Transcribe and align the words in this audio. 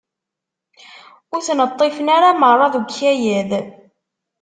Ur 1.33 1.39
ten-ṭṭifen 1.47 2.07
ara 2.15 2.29
merra 2.41 2.67
deg 2.73 2.83
ukayad. 2.89 3.51